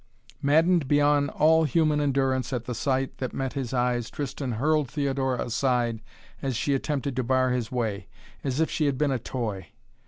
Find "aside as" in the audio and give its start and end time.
5.45-6.55